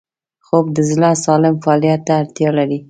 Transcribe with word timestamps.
خوب 0.45 0.65
د 0.75 0.77
زړه 0.89 1.09
سالم 1.25 1.55
فعالیت 1.63 2.01
ته 2.07 2.13
اړتیا 2.21 2.49
لري 2.57 2.79